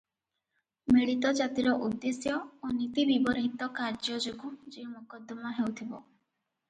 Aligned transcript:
ମିଳିତ 0.93 1.33
ଜାତିର 1.39 1.73
ଉଦ୍ଦେଶ୍ୟ 1.87 2.33
ଓ 2.39 2.71
ନୀତିବିବର୍ହିତ 2.79 3.67
କାର୍ଯ୍ୟ 3.81 4.21
ଯୋଗୁ 4.29 4.51
ଯେଉଁ 4.77 4.89
ମକଦ୍ଦମା 4.95 5.57
ହେଉଥିବ। 5.61 6.05